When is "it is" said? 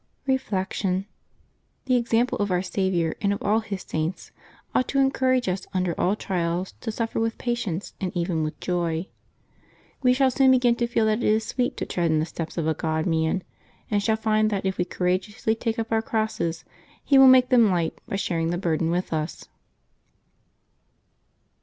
11.19-11.43